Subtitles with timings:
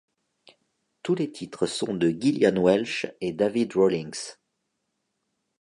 [1.03, 4.37] Tous les titres sont de Gillian Welch et David Rawlings.